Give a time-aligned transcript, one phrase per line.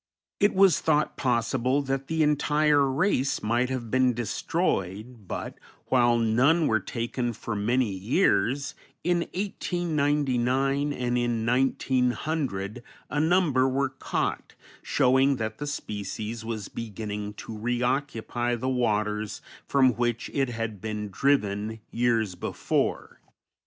[0.39, 6.65] It was thought possible that the entire race might have been destroyed, but, while none
[6.65, 15.35] were taken for many years, in 1899 and in 1900 a number were caught, showing
[15.35, 21.79] that the species was beginning to reoccupy the waters from which it had been driven
[21.91, 23.21] years before.